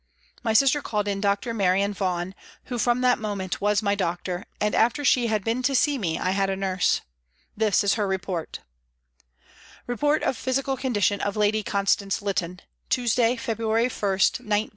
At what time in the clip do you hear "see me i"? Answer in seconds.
5.75-6.31